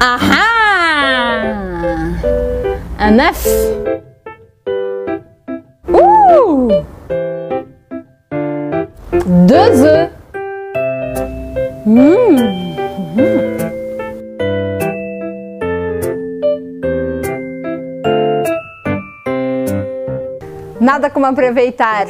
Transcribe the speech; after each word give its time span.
Aha 0.00 0.44
Un 2.98 3.18
œuf. 3.18 3.46
Ouh 5.92 6.70
Deux 9.26 9.84
œufs. 9.84 10.10
Mmh. 11.86 12.58
Nada 20.80 21.10
como 21.10 21.26
aproveitar 21.26 22.06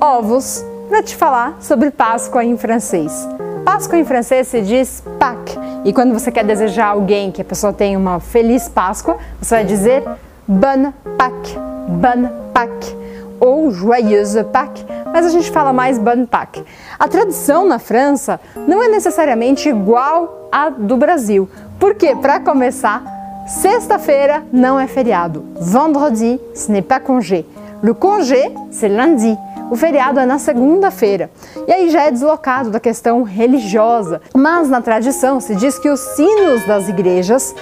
ovos 0.00 0.64
para 0.92 1.02
te 1.02 1.16
falar 1.16 1.56
sobre 1.58 1.90
Páscoa 1.90 2.44
em 2.44 2.54
francês. 2.58 3.26
Páscoa 3.64 3.98
em 3.98 4.04
francês 4.04 4.46
se 4.48 4.60
diz 4.60 5.02
Pâques. 5.18 5.56
E 5.86 5.90
quando 5.90 6.12
você 6.12 6.30
quer 6.30 6.44
desejar 6.44 6.88
a 6.88 6.90
alguém 6.90 7.32
que 7.32 7.40
a 7.40 7.44
pessoa 7.46 7.72
tenha 7.72 7.98
uma 7.98 8.20
feliz 8.20 8.68
Páscoa, 8.68 9.16
você 9.40 9.54
vai 9.54 9.64
dizer 9.64 10.04
Bonne 10.46 10.92
Pâques, 11.16 11.56
Bonne 11.88 12.28
Pâques 12.52 12.94
ou 13.40 13.70
Joyeuse 13.70 14.44
Pâques, 14.44 14.84
mas 15.10 15.24
a 15.24 15.30
gente 15.30 15.50
fala 15.50 15.72
mais 15.72 15.96
Bonne 15.96 16.26
Pâques. 16.26 16.62
A 16.98 17.08
tradição 17.08 17.66
na 17.66 17.78
França 17.78 18.38
não 18.54 18.82
é 18.82 18.88
necessariamente 18.88 19.70
igual 19.70 20.50
à 20.52 20.68
do 20.68 20.98
Brasil, 20.98 21.48
porque 21.80 22.14
para 22.16 22.38
começar, 22.38 23.02
sexta-feira 23.46 24.42
não 24.52 24.78
é 24.78 24.86
feriado. 24.86 25.42
Vendredi, 25.58 26.38
ce 26.54 26.70
n'est 26.70 26.86
pas 26.86 27.00
congé. 27.00 27.46
Le 27.82 27.94
congé, 27.94 28.52
c'est 28.70 28.90
lundi. 28.90 29.38
O 29.72 29.74
feriado 29.74 30.20
é 30.20 30.26
na 30.26 30.38
segunda-feira. 30.38 31.30
E 31.66 31.72
aí 31.72 31.88
já 31.88 32.02
é 32.02 32.10
deslocado 32.10 32.68
da 32.68 32.78
questão 32.78 33.22
religiosa. 33.22 34.20
Mas 34.34 34.68
na 34.68 34.82
tradição 34.82 35.40
se 35.40 35.56
diz 35.56 35.78
que 35.78 35.88
os 35.88 35.98
sinos 35.98 36.62
das 36.66 36.90
igrejas 36.90 37.54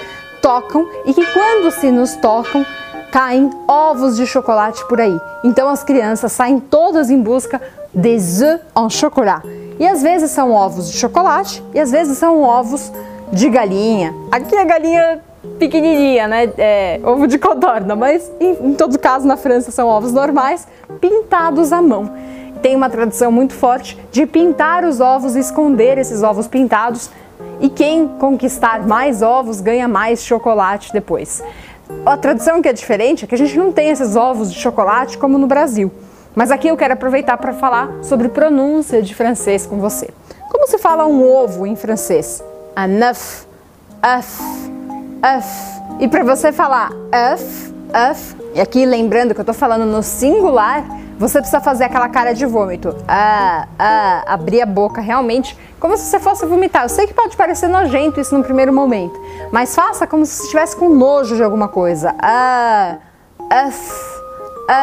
tocam 0.43 0.89
e 1.07 1.15
que 1.15 1.25
quando 1.27 1.69
os 1.69 1.75
sinos 1.75 2.17
tocam, 2.17 2.67
caem 3.13 3.49
ovos 3.69 4.17
de 4.17 4.27
chocolate 4.27 4.85
por 4.89 5.01
aí. 5.01 5.17
Então 5.45 5.69
as 5.69 5.85
crianças 5.85 6.33
saem 6.33 6.59
todas 6.59 7.11
em 7.11 7.23
busca 7.23 7.63
des 7.95 8.43
œufs 8.43 8.61
en 8.77 8.91
chocolat. 8.91 9.45
E 9.79 9.87
às 9.87 10.03
vezes 10.03 10.33
são 10.33 10.51
ovos 10.51 10.91
de 10.91 10.99
chocolate 10.99 11.63
e 11.73 11.79
às 11.79 11.93
vezes 11.93 12.19
são 12.19 12.43
ovos 12.43 12.91
de 13.33 13.49
galinha. 13.49 14.13
Aqui 14.33 14.57
a 14.57 14.65
galinha 14.65 15.23
pequenininha, 15.59 16.29
né? 16.29 16.53
É, 16.59 17.01
ovo 17.05 17.27
de 17.27 17.39
codorna, 17.39 17.97
mas 17.97 18.31
em, 18.41 18.71
em 18.71 18.75
todo 18.75 18.99
caso 18.99 19.27
na 19.27 19.37
França 19.37 19.71
são 19.71 19.89
ovos 19.89 20.13
normais, 20.13 20.67
pintados 21.01 21.73
à 21.73 21.81
mão. 21.81 22.11
Tem 22.63 22.77
uma 22.77 22.91
tradição 22.91 23.33
muito 23.33 23.55
forte 23.55 23.99
de 24.13 24.27
pintar 24.27 24.85
os 24.85 25.01
ovos 25.01 25.35
e 25.35 25.39
esconder 25.39 25.97
esses 25.97 26.23
ovos 26.23 26.47
pintados. 26.47 27.11
E 27.59 27.69
quem 27.71 28.07
conquistar 28.07 28.87
mais 28.87 29.23
ovos 29.23 29.61
ganha 29.61 29.89
mais 29.89 30.25
chocolate 30.25 30.93
depois. 30.93 31.43
A 32.05 32.17
tradição 32.17 32.61
que 32.61 32.69
é 32.69 32.73
diferente 32.73 33.25
é 33.25 33.29
que 33.29 33.35
a 33.35 33.39
gente 33.39 33.57
não 33.57 33.73
tem 33.73 33.89
esses 33.89 34.15
ovos 34.15 34.53
de 34.53 34.59
chocolate 34.59 35.19
como 35.19 35.39
no 35.39 35.47
Brasil. 35.47 35.91
Mas 36.35 36.51
aqui 36.51 36.69
eu 36.69 36.77
quero 36.77 36.95
aproveitar 36.95 37.37
para 37.39 37.53
falar 37.53 37.91
sobre 38.03 38.29
pronúncia 38.29 39.03
de 39.03 39.15
francês 39.15 39.67
com 39.67 39.79
você. 39.79 40.09
Como 40.51 40.67
se 40.67 40.79
fala 40.79 41.07
um 41.07 41.25
ovo 41.25 41.67
em 41.67 41.75
francês? 41.75 42.43
Un 42.77 43.03
œuf, 43.03 43.47
œuf, 44.05 44.70
œuf. 45.25 45.81
E 45.99 46.09
para 46.09 46.25
você 46.25 46.53
falar 46.53 46.91
œuf, 47.15 47.75
œuf, 47.95 48.37
e 48.55 48.61
aqui 48.61 48.85
lembrando 48.85 49.35
que 49.35 49.41
eu 49.41 49.43
estou 49.43 49.55
falando 49.55 49.85
no 49.85 50.03
singular, 50.03 50.85
você 51.19 51.39
precisa 51.39 51.61
fazer 51.61 51.85
aquela 51.85 52.09
cara 52.09 52.33
de 52.33 52.47
vômito. 52.47 52.97
Ah, 53.07 53.69
ah, 53.79 54.25
abrir 54.27 54.63
a 54.63 54.67
boca 54.67 55.03
realmente, 55.03 55.57
como 55.79 55.97
se 55.97 56.05
você 56.05 56.19
fosse 56.19 56.47
vomitar. 56.47 56.85
Eu 56.85 56.89
sei 56.89 57.07
que 57.07 57.13
pode 57.13 57.37
parecer 57.37 57.69
nojento 57.69 58.19
isso 58.19 58.35
no 58.35 58.43
primeiro 58.43 58.73
momento, 58.73 59.21
mas 59.53 59.75
faça 59.75 60.07
como 60.07 60.25
se 60.25 60.43
estivesse 60.43 60.75
com 60.75 60.89
nojo 60.89 61.37
de 61.37 61.43
alguma 61.43 61.69
coisa. 61.69 62.15
Ah, 62.19 62.97
uf, 63.67 63.93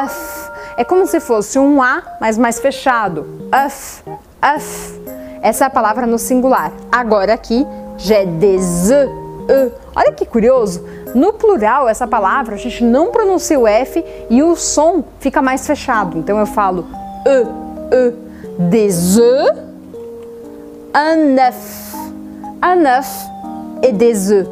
uf. 0.05 0.51
É 0.77 0.83
como 0.83 1.07
se 1.07 1.19
fosse 1.19 1.57
um 1.57 1.81
A, 1.81 2.03
mas 2.21 2.37
mais 2.37 2.59
fechado. 2.59 3.25
Uf, 3.65 4.03
uf. 4.55 5.01
Essa 5.41 5.63
é 5.63 5.67
a 5.67 5.71
palavra 5.71 6.05
no 6.05 6.19
singular. 6.19 6.71
Agora 6.91 7.33
aqui, 7.33 7.65
j'ai 7.97 8.27
des 8.27 8.91
œufs. 9.49 9.73
Olha 9.95 10.11
que 10.11 10.25
curioso. 10.25 10.83
No 11.15 11.33
plural, 11.33 11.87
essa 11.87 12.07
palavra 12.07 12.55
a 12.55 12.57
gente 12.57 12.83
não 12.83 13.11
pronuncia 13.11 13.59
o 13.59 13.67
F 13.67 14.03
e 14.29 14.43
o 14.43 14.55
som 14.55 15.03
fica 15.19 15.41
mais 15.41 15.65
fechado. 15.65 16.17
Então 16.17 16.37
eu 16.39 16.45
falo 16.45 16.85
e, 17.25 17.45
e, 17.95 18.13
des 18.59 19.17
œufs, 19.17 19.57
un 20.93 21.37
œuf, 21.39 21.95
un 22.61 22.85
œuf 22.85 23.07
et 23.83 23.91
des 23.91 24.31
œufs, 24.31 24.47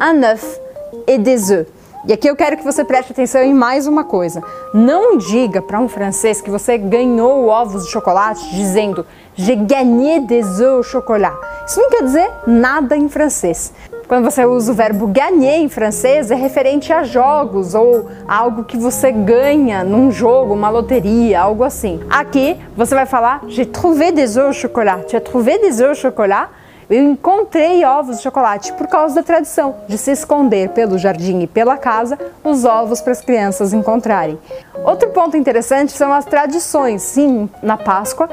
un 0.00 0.22
œuf 0.22 0.60
et 1.06 1.18
des 1.18 1.50
œufs. 1.50 1.66
E 2.08 2.12
aqui 2.12 2.28
eu 2.28 2.36
quero 2.36 2.56
que 2.56 2.62
você 2.62 2.84
preste 2.84 3.10
atenção 3.10 3.42
em 3.42 3.52
mais 3.52 3.88
uma 3.88 4.04
coisa. 4.04 4.40
Não 4.72 5.18
diga 5.18 5.60
para 5.60 5.80
um 5.80 5.88
francês 5.88 6.40
que 6.40 6.48
você 6.48 6.78
ganhou 6.78 7.48
ovos 7.48 7.84
de 7.84 7.90
chocolate 7.90 8.48
dizendo 8.54 9.04
J'ai 9.34 9.56
gagné 9.56 10.20
des 10.20 10.60
œufs 10.60 10.78
au 10.78 10.82
chocolat. 10.82 11.34
Isso 11.66 11.80
não 11.80 11.90
quer 11.90 12.04
dizer 12.04 12.30
nada 12.46 12.96
em 12.96 13.08
francês. 13.08 13.72
Quando 14.08 14.30
você 14.30 14.46
usa 14.46 14.70
o 14.70 14.74
verbo 14.74 15.08
gagner 15.08 15.56
em 15.56 15.68
francês, 15.68 16.30
é 16.30 16.36
referente 16.36 16.92
a 16.92 17.02
jogos 17.02 17.74
ou 17.74 18.08
algo 18.28 18.62
que 18.62 18.76
você 18.76 19.10
ganha 19.10 19.82
num 19.82 20.12
jogo, 20.12 20.54
uma 20.54 20.70
loteria, 20.70 21.40
algo 21.40 21.64
assim. 21.64 22.00
Aqui 22.08 22.56
você 22.76 22.94
vai 22.94 23.04
falar 23.04 23.42
J'ai 23.48 23.66
trouvé 23.66 24.12
des 24.12 24.36
œufs 24.36 24.46
au 24.46 24.52
chocolat. 24.52 25.00
As 25.12 25.22
trouvé 25.24 25.58
des 25.58 25.80
œufs 25.80 25.90
au 25.90 25.94
chocolat? 26.02 26.50
Eu 26.88 27.02
encontrei 27.02 27.84
ovos 27.84 28.18
de 28.18 28.22
chocolate 28.22 28.72
por 28.74 28.86
causa 28.86 29.16
da 29.16 29.24
tradição 29.24 29.74
de 29.88 29.98
se 29.98 30.12
esconder 30.12 30.68
pelo 30.68 30.96
jardim 30.96 31.40
e 31.40 31.48
pela 31.48 31.76
casa 31.76 32.16
os 32.44 32.64
ovos 32.64 33.00
para 33.00 33.10
as 33.10 33.20
crianças 33.20 33.72
encontrarem. 33.72 34.38
Outro 34.84 35.08
ponto 35.08 35.36
interessante 35.36 35.90
são 35.90 36.12
as 36.12 36.24
tradições. 36.24 37.02
Sim, 37.02 37.50
na 37.60 37.76
Páscoa, 37.76 38.28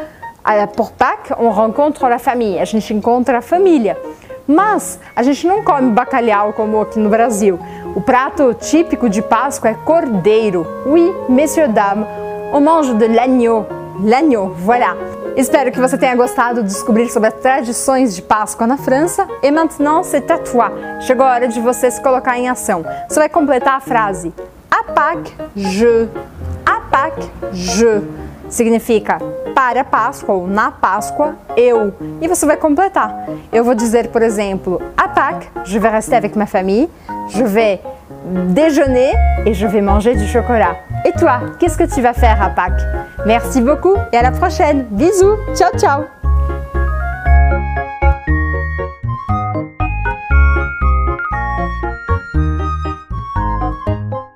por 0.76 0.92
Pâques, 0.92 1.36
on 1.40 1.50
rencontre 1.50 2.08
la 2.08 2.20
famille. 2.20 2.60
A 2.60 2.66
gente 2.66 2.94
encontra 2.94 3.40
a 3.40 3.42
família. 3.42 3.98
Mas 4.48 5.00
a 5.16 5.24
gente 5.24 5.48
não 5.48 5.64
come 5.64 5.92
bacalhau 5.92 6.54
como 6.54 6.82
aqui 6.82 7.00
no 7.00 7.10
Brasil. 7.10 7.60
O 7.96 8.02
prato 8.02 8.54
típico 8.54 9.10
de 9.10 9.22
Páscoa 9.22 9.70
é 9.70 9.74
cordeiro. 9.74 10.66
Oui, 10.86 11.14
messieurs, 11.30 11.72
dames, 11.72 12.06
on 12.52 12.60
mange 12.60 12.94
de 12.94 13.08
l'agneau. 13.08 13.66
L'agneau, 14.02 14.50
voilà. 14.58 14.96
Espero 15.36 15.72
que 15.72 15.80
você 15.80 15.98
tenha 15.98 16.16
gostado 16.16 16.62
de 16.62 16.68
descobrir 16.68 17.10
sobre 17.10 17.30
as 17.30 17.34
tradições 17.36 18.16
de 18.16 18.22
Páscoa 18.22 18.68
na 18.68 18.78
França. 18.78 19.28
E 19.42 19.50
maintenant, 19.50 20.04
c'est 20.04 20.30
à 20.30 20.38
toi. 20.38 20.72
Chegou 21.02 21.26
a 21.26 21.32
hora 21.32 21.48
de 21.48 21.60
você 21.60 21.90
se 21.90 22.02
colocar 22.02 22.38
em 22.38 22.50
ação. 22.50 22.86
Você 23.08 23.20
vai 23.20 23.30
completar 23.30 23.76
a 23.76 23.80
frase 23.80 24.34
À 24.70 24.84
Pâques, 24.84 25.34
je. 25.56 26.08
À 26.66 26.82
Pâques, 26.82 27.30
je. 27.52 28.02
Significa 28.50 29.20
para 29.64 29.80
a 29.80 29.84
Páscoa 29.86 30.36
ou 30.36 30.46
na 30.46 30.72
Páscoa, 30.72 31.36
eu. 31.56 31.94
E 32.22 32.28
você 32.28 32.46
vai 32.46 32.58
completar. 32.58 33.30
Eu 33.52 33.64
vou 33.64 33.74
dizer, 33.74 34.10
por 34.10 34.22
exemplo, 34.22 34.82
à 34.98 35.08
Pâques, 35.08 35.50
je 35.64 35.80
vais 35.80 35.88
rester 35.88 36.18
avec 36.18 36.36
ma 36.36 36.46
famille. 36.46 36.90
Je 37.30 37.46
vais 37.46 37.80
déjeuner 38.50 39.14
et 39.46 39.54
je 39.54 39.66
vais 39.66 39.80
manger 39.80 40.16
du 40.16 40.28
chocolat. 40.28 40.76
Et 41.06 41.14
toi, 41.14 41.40
qu'est-ce 41.60 41.78
que 41.78 41.86
tu 41.86 42.02
vas 42.02 42.14
faire 42.14 42.42
à 42.42 42.50
Pâques 42.50 42.82
Merci 43.26 43.62
beaucoup 43.62 43.96
et 44.12 44.18
à 44.18 44.22
la 44.22 44.32
prochaine. 44.32 44.86
Bisous. 44.92 45.38
Ciao, 45.56 45.72
ciao. 45.78 46.23